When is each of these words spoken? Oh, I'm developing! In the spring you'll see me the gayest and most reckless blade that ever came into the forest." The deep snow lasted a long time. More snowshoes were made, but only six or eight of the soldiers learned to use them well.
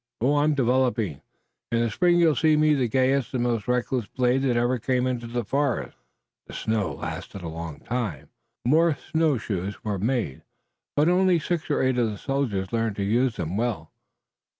Oh, 0.19 0.37
I'm 0.37 0.55
developing! 0.55 1.21
In 1.71 1.81
the 1.81 1.91
spring 1.91 2.17
you'll 2.17 2.35
see 2.35 2.57
me 2.57 2.73
the 2.73 2.87
gayest 2.87 3.35
and 3.35 3.43
most 3.43 3.67
reckless 3.67 4.07
blade 4.07 4.41
that 4.41 4.57
ever 4.57 4.79
came 4.79 5.05
into 5.05 5.27
the 5.27 5.43
forest." 5.43 5.95
The 6.47 6.53
deep 6.53 6.59
snow 6.63 6.93
lasted 6.95 7.43
a 7.43 7.47
long 7.47 7.81
time. 7.81 8.29
More 8.65 8.97
snowshoes 9.11 9.83
were 9.83 9.99
made, 9.99 10.41
but 10.95 11.07
only 11.07 11.37
six 11.37 11.69
or 11.69 11.83
eight 11.83 11.99
of 11.99 12.09
the 12.09 12.17
soldiers 12.17 12.73
learned 12.73 12.95
to 12.95 13.03
use 13.03 13.35
them 13.35 13.57
well. 13.57 13.91